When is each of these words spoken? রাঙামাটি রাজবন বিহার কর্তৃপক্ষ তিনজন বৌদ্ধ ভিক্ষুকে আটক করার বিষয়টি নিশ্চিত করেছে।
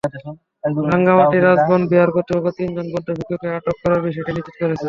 রাঙামাটি 0.91 1.37
রাজবন 1.39 1.81
বিহার 1.91 2.09
কর্তৃপক্ষ 2.15 2.57
তিনজন 2.57 2.85
বৌদ্ধ 2.93 3.07
ভিক্ষুকে 3.17 3.47
আটক 3.57 3.75
করার 3.81 4.01
বিষয়টি 4.07 4.31
নিশ্চিত 4.35 4.55
করেছে। 4.61 4.79